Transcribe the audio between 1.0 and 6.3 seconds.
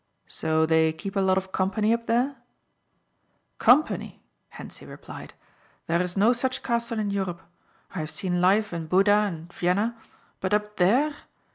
a lot of company up there?" "Company!" Hentzi replied, "there is